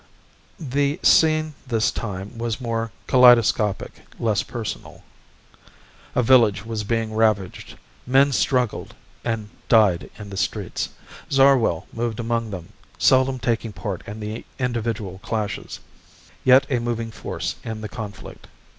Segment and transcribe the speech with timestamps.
[0.59, 5.03] The scene this time was more kaleidoscopic, less personal.
[6.15, 7.77] A village was being ravaged.
[8.07, 10.89] Men struggled and died in the streets.
[11.29, 15.79] Zarwell moved among them, seldom taking part in the individual clashes,
[16.43, 18.47] yet a moving force in the conflict.